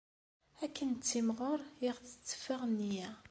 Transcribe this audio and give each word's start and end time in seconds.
Akken 0.65 0.87
nettimɣur 0.93 1.59
i 1.87 1.89
ɣ-tetteffeɣ 1.95 2.61
nneyya. 2.65 3.09